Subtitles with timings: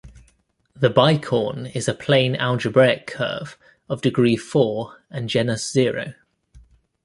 [0.75, 3.55] The bicorn is a plane algebraic curve
[3.87, 6.15] of degree four and genus zero.